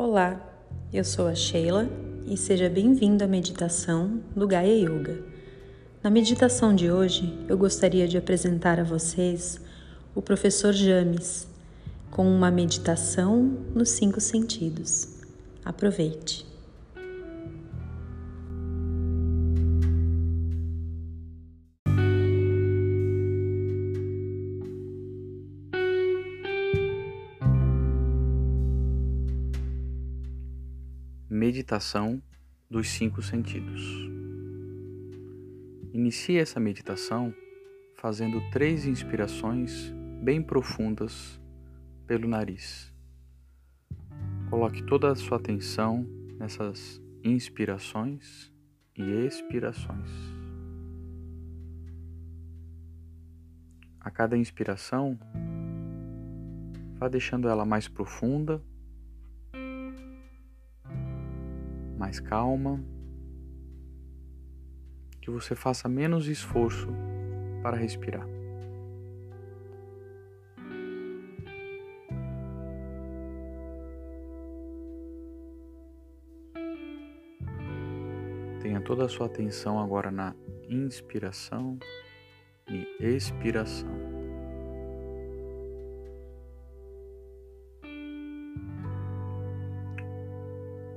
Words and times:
Olá, 0.00 0.40
eu 0.92 1.02
sou 1.02 1.26
a 1.26 1.34
Sheila 1.34 1.90
e 2.24 2.36
seja 2.36 2.70
bem-vindo 2.70 3.24
à 3.24 3.26
meditação 3.26 4.20
do 4.34 4.46
Gaia 4.46 4.72
Yoga. 4.72 5.24
Na 6.00 6.08
meditação 6.08 6.72
de 6.72 6.88
hoje, 6.88 7.36
eu 7.48 7.58
gostaria 7.58 8.06
de 8.06 8.16
apresentar 8.16 8.78
a 8.78 8.84
vocês 8.84 9.60
o 10.14 10.22
professor 10.22 10.72
James 10.72 11.48
com 12.12 12.30
uma 12.30 12.48
meditação 12.48 13.42
nos 13.74 13.90
cinco 13.90 14.20
sentidos. 14.20 15.18
Aproveite! 15.64 16.46
Meditação 31.30 32.22
dos 32.70 32.88
cinco 32.88 33.20
sentidos. 33.20 33.82
Inicie 35.92 36.38
essa 36.38 36.58
meditação 36.58 37.34
fazendo 37.96 38.40
três 38.50 38.86
inspirações 38.86 39.92
bem 40.22 40.42
profundas 40.42 41.38
pelo 42.06 42.26
nariz. 42.26 42.90
Coloque 44.48 44.82
toda 44.86 45.12
a 45.12 45.14
sua 45.14 45.36
atenção 45.36 46.06
nessas 46.38 46.98
inspirações 47.22 48.50
e 48.96 49.02
expirações. 49.26 50.10
A 54.00 54.10
cada 54.10 54.34
inspiração, 54.34 55.18
vá 56.98 57.06
deixando 57.06 57.50
ela 57.50 57.66
mais 57.66 57.86
profunda 57.86 58.64
mais 61.98 62.20
calma, 62.20 62.82
que 65.20 65.30
você 65.30 65.54
faça 65.54 65.88
menos 65.88 66.28
esforço 66.28 66.88
para 67.62 67.76
respirar. 67.76 68.26
Tenha 78.62 78.80
toda 78.80 79.04
a 79.04 79.08
sua 79.08 79.26
atenção 79.26 79.78
agora 79.80 80.10
na 80.10 80.34
inspiração 80.68 81.78
e 82.68 82.86
expiração. 83.00 83.88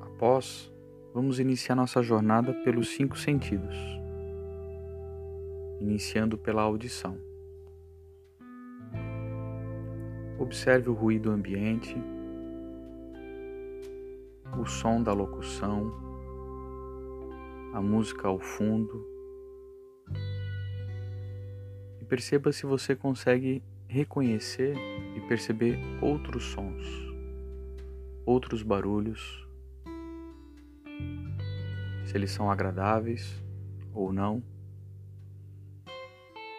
Após 0.00 0.71
vamos 1.12 1.38
iniciar 1.38 1.74
nossa 1.74 2.02
jornada 2.02 2.54
pelos 2.64 2.88
cinco 2.88 3.18
sentidos, 3.18 3.76
iniciando 5.78 6.38
pela 6.38 6.62
audição. 6.62 7.18
Observe 10.38 10.88
o 10.88 10.94
ruído 10.94 11.30
ambiente, 11.30 11.94
o 14.58 14.64
som 14.64 15.02
da 15.02 15.12
locução, 15.12 15.92
a 17.74 17.80
música 17.80 18.26
ao 18.26 18.38
fundo. 18.38 19.06
E 22.00 22.04
perceba 22.06 22.52
se 22.52 22.64
você 22.64 22.96
consegue 22.96 23.62
reconhecer 23.86 24.74
e 25.14 25.20
perceber 25.28 25.78
outros 26.00 26.44
sons, 26.44 26.86
outros 28.24 28.62
barulhos 28.62 29.42
se 32.12 32.18
eles 32.18 32.30
são 32.30 32.50
agradáveis 32.50 33.42
ou 33.94 34.12
não, 34.12 34.42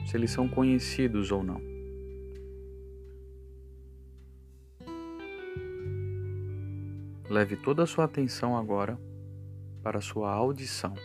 se 0.04 0.18
eles 0.18 0.32
são 0.32 0.50
conhecidos 0.50 1.32
ou 1.32 1.44
não. 1.44 1.62
Leve 7.30 7.56
toda 7.56 7.84
a 7.84 7.86
sua 7.86 8.06
atenção 8.06 8.58
agora 8.58 9.00
para 9.84 10.00
a 10.00 10.02
sua 10.02 10.32
audição. 10.32 10.96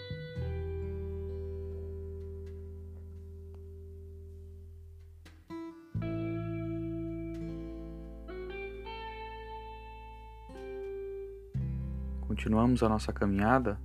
Continuamos 12.26 12.82
a 12.82 12.88
nossa 12.88 13.12
caminhada 13.12 13.78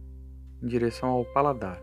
em 0.63 0.67
direção 0.67 1.09
ao 1.09 1.25
paladar. 1.25 1.81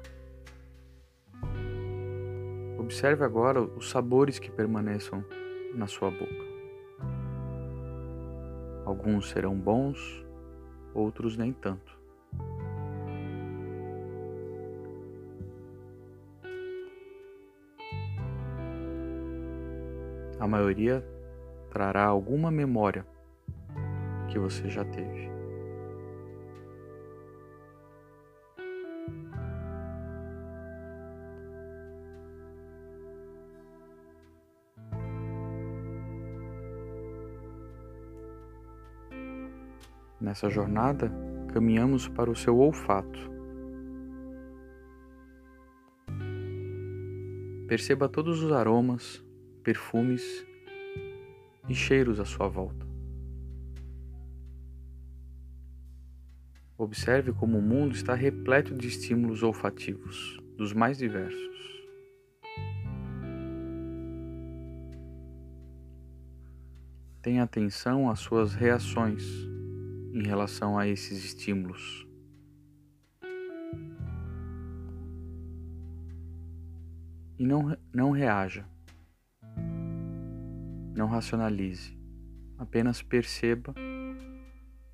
Observe 2.79 3.23
agora 3.23 3.61
os 3.61 3.91
sabores 3.91 4.39
que 4.39 4.51
permaneçam 4.51 5.23
na 5.75 5.87
sua 5.87 6.11
boca. 6.11 6.51
Alguns 8.87 9.29
serão 9.29 9.55
bons, 9.55 10.25
outros 10.95 11.37
nem 11.37 11.53
tanto. 11.53 12.01
A 20.41 20.49
maioria 20.49 21.07
trará 21.69 22.07
alguma 22.07 22.51
memória 22.51 23.07
que 24.29 24.39
você 24.39 24.71
já 24.71 24.85
teve. 24.87 25.30
Nessa 40.21 40.51
jornada, 40.51 41.11
caminhamos 41.51 42.07
para 42.07 42.31
o 42.31 42.37
seu 42.37 42.59
olfato. 42.59 43.19
Perceba 47.67 48.07
todos 48.07 48.43
os 48.43 48.53
aromas, 48.53 49.25
perfumes 49.65 50.47
e 51.71 51.75
cheiros 51.75 52.21
à 52.21 52.27
sua 52.27 52.49
volta. 52.49 52.87
Observe 56.77 57.33
como 57.33 57.57
o 57.57 57.63
mundo 57.63 57.95
está 57.95 58.15
repleto 58.15 58.75
de 58.75 58.89
estímulos 58.89 59.43
olfativos, 59.43 60.39
dos 60.55 60.75
mais 60.75 60.99
diversos. 60.99 61.49
Tenha 67.23 67.43
atenção 67.43 68.11
às 68.11 68.19
suas 68.19 68.55
reações 68.55 69.50
em 70.13 70.23
relação 70.23 70.79
a 70.79 70.87
esses 70.87 71.25
estímulos. 71.25 72.07
E 77.39 77.47
não, 77.47 77.77
não 77.93 78.11
reaja, 78.11 78.67
não 80.95 81.07
racionalize, 81.07 81.97
apenas 82.59 83.01
perceba 83.01 83.75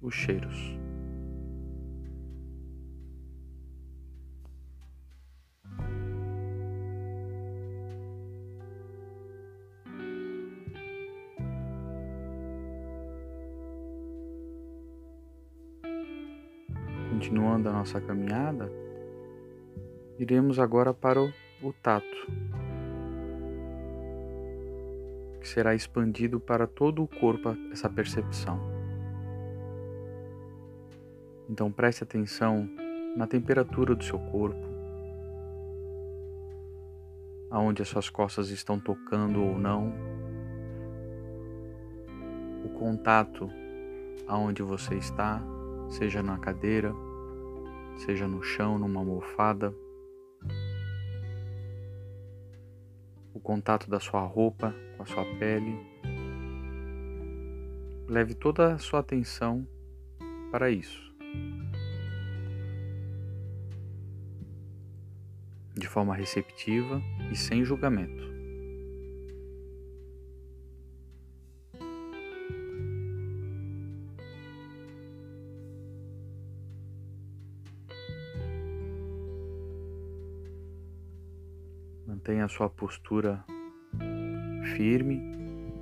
os 0.00 0.14
cheiros. 0.14 0.56
Continuando 17.26 17.68
a 17.68 17.72
nossa 17.72 18.00
caminhada, 18.00 18.70
iremos 20.16 20.60
agora 20.60 20.94
para 20.94 21.20
o, 21.20 21.32
o 21.60 21.72
tato, 21.72 22.06
que 25.40 25.48
será 25.48 25.74
expandido 25.74 26.38
para 26.38 26.68
todo 26.68 27.02
o 27.02 27.08
corpo 27.08 27.48
essa 27.72 27.90
percepção. 27.90 28.60
Então 31.50 31.72
preste 31.72 32.04
atenção 32.04 32.70
na 33.16 33.26
temperatura 33.26 33.96
do 33.96 34.04
seu 34.04 34.20
corpo, 34.20 34.64
aonde 37.50 37.82
as 37.82 37.88
suas 37.88 38.08
costas 38.08 38.50
estão 38.50 38.78
tocando 38.78 39.42
ou 39.42 39.58
não, 39.58 39.92
o 42.64 42.68
contato 42.78 43.50
aonde 44.28 44.62
você 44.62 44.94
está, 44.94 45.42
seja 45.88 46.22
na 46.22 46.38
cadeira 46.38 46.94
seja 47.96 48.28
no 48.28 48.42
chão, 48.42 48.78
numa 48.78 49.00
almofada, 49.00 49.74
o 53.32 53.40
contato 53.40 53.88
da 53.88 54.00
sua 54.00 54.20
roupa 54.20 54.74
com 54.96 55.02
a 55.02 55.06
sua 55.06 55.24
pele. 55.38 55.78
Leve 58.08 58.34
toda 58.34 58.74
a 58.74 58.78
sua 58.78 59.00
atenção 59.00 59.66
para 60.50 60.70
isso. 60.70 61.12
De 65.74 65.86
forma 65.86 66.14
receptiva 66.14 67.02
e 67.30 67.36
sem 67.36 67.64
julgamento. 67.64 68.35
Mantenha 82.06 82.44
a 82.44 82.48
sua 82.48 82.70
postura 82.70 83.44
firme, 84.76 85.20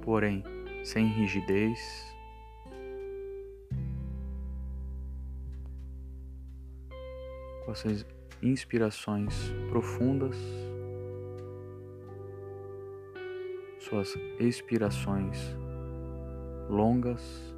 porém 0.00 0.42
sem 0.82 1.06
rigidez. 1.06 1.78
Com 7.64 7.72
essas 7.72 8.06
inspirações 8.42 9.52
profundas, 9.68 10.36
suas 13.78 14.14
expirações 14.38 15.38
longas. 16.70 17.53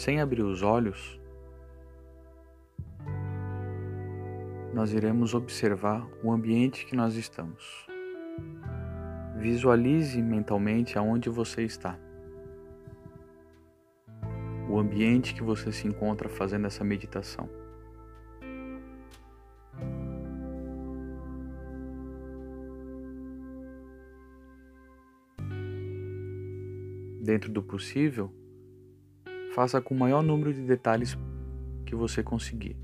Sem 0.00 0.18
abrir 0.18 0.40
os 0.40 0.62
olhos, 0.62 1.20
nós 4.72 4.94
iremos 4.94 5.34
observar 5.34 6.08
o 6.24 6.32
ambiente 6.32 6.86
que 6.86 6.96
nós 6.96 7.16
estamos. 7.16 7.86
Visualize 9.36 10.22
mentalmente 10.22 10.98
aonde 10.98 11.28
você 11.28 11.64
está. 11.64 11.98
O 14.70 14.78
ambiente 14.78 15.34
que 15.34 15.42
você 15.42 15.70
se 15.70 15.86
encontra 15.86 16.30
fazendo 16.30 16.66
essa 16.66 16.82
meditação. 16.82 17.46
Dentro 27.20 27.52
do 27.52 27.62
possível, 27.62 28.32
Faça 29.54 29.80
com 29.80 29.94
o 29.94 29.98
maior 29.98 30.22
número 30.22 30.54
de 30.54 30.62
detalhes 30.62 31.18
que 31.84 31.94
você 31.94 32.22
conseguir. 32.22 32.76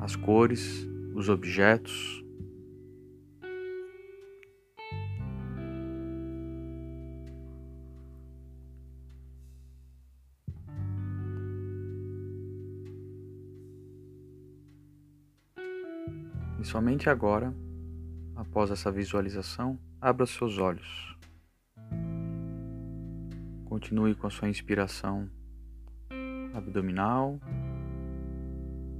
As 0.00 0.14
cores, 0.14 0.86
os 1.14 1.28
objetos. 1.28 2.22
E 16.60 16.64
somente 16.64 17.10
agora, 17.10 17.52
após 18.36 18.70
essa 18.70 18.92
visualização, 18.92 19.78
abra 20.00 20.24
seus 20.24 20.58
olhos. 20.58 21.13
Continue 23.74 24.14
com 24.14 24.28
a 24.28 24.30
sua 24.30 24.48
inspiração 24.48 25.28
abdominal, 26.54 27.40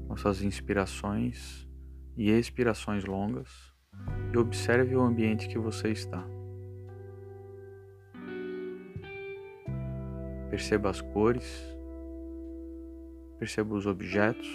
com 0.09 0.17
suas 0.17 0.43
inspirações 0.43 1.65
e 2.17 2.29
expirações 2.29 3.05
longas 3.05 3.73
e 4.33 4.37
observe 4.37 4.97
o 4.97 5.01
ambiente 5.01 5.47
que 5.47 5.61
você 5.61 5.93
está. 5.93 6.27
Perceba 10.51 10.91
as 10.91 11.01
cores, 11.01 11.79
perceba 13.39 13.77
os 13.77 13.87
objetos. 13.87 14.49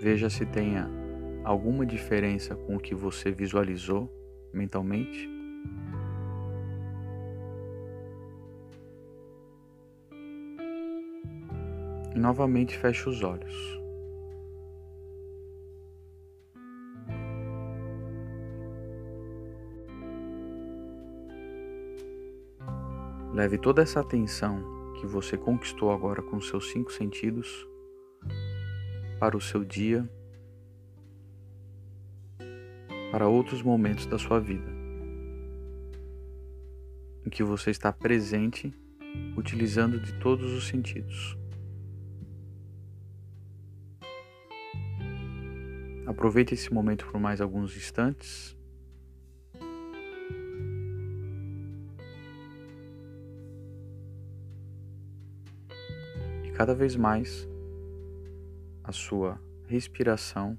Veja 0.00 0.28
se 0.28 0.44
tenha 0.44 1.05
alguma 1.46 1.86
diferença 1.86 2.56
com 2.56 2.74
o 2.74 2.80
que 2.80 2.92
você 2.92 3.30
visualizou 3.30 4.12
mentalmente? 4.52 5.30
E 12.12 12.18
novamente 12.18 12.76
feche 12.76 13.08
os 13.08 13.22
olhos. 13.22 13.54
Leve 23.32 23.58
toda 23.58 23.82
essa 23.82 24.00
atenção 24.00 24.64
que 24.98 25.06
você 25.06 25.36
conquistou 25.36 25.92
agora 25.92 26.22
com 26.22 26.40
seus 26.40 26.72
cinco 26.72 26.90
sentidos 26.90 27.68
para 29.20 29.36
o 29.36 29.40
seu 29.40 29.62
dia 29.62 30.10
para 33.16 33.26
outros 33.26 33.62
momentos 33.62 34.04
da 34.04 34.18
sua 34.18 34.38
vida, 34.38 34.70
em 37.24 37.30
que 37.30 37.42
você 37.42 37.70
está 37.70 37.90
presente 37.90 38.70
utilizando 39.34 39.98
de 39.98 40.12
todos 40.20 40.52
os 40.52 40.68
sentidos. 40.68 41.34
Aproveite 46.06 46.52
esse 46.52 46.70
momento 46.70 47.06
por 47.06 47.18
mais 47.18 47.40
alguns 47.40 47.74
instantes. 47.74 48.54
E 56.44 56.50
cada 56.54 56.74
vez 56.74 56.94
mais 56.94 57.48
a 58.84 58.92
sua 58.92 59.40
respiração 59.66 60.58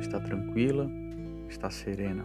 está 0.00 0.18
tranquila 0.18 1.03
está 1.54 1.70
serena. 1.70 2.24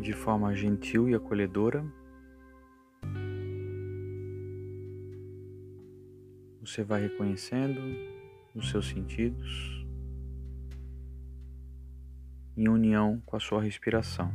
De 0.00 0.12
forma 0.12 0.54
gentil 0.54 1.08
e 1.08 1.14
acolhedora. 1.14 1.84
Você 6.60 6.82
vai 6.82 7.02
reconhecendo 7.02 7.80
os 8.54 8.70
seus 8.70 8.88
sentidos 8.88 9.86
em 12.56 12.68
união 12.68 13.20
com 13.26 13.36
a 13.36 13.40
sua 13.40 13.62
respiração. 13.62 14.32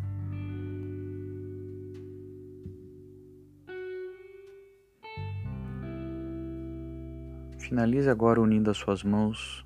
Finalize 7.57 8.09
agora 8.09 8.41
unindo 8.41 8.71
as 8.71 8.77
suas 8.77 9.03
mãos 9.03 9.65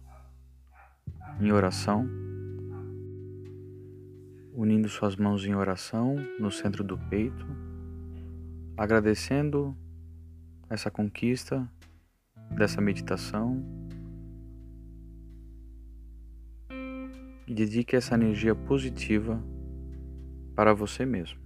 em 1.40 1.52
oração 1.52 2.23
unindo 4.74 4.90
suas 4.90 5.16
mãos 5.16 5.46
em 5.46 5.54
oração 5.54 6.16
no 6.40 6.50
centro 6.52 6.84
do 6.84 6.98
peito, 6.98 7.46
agradecendo 8.76 9.78
essa 10.68 10.90
conquista 10.90 11.70
dessa 12.50 12.82
meditação 12.82 13.64
e 17.46 17.54
dedique 17.54 17.96
essa 17.96 18.16
energia 18.16 18.56
positiva 18.56 19.40
para 20.56 20.74
você 20.74 21.06
mesmo. 21.06 21.43